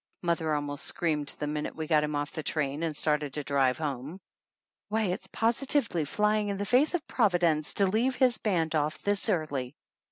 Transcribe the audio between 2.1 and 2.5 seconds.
off the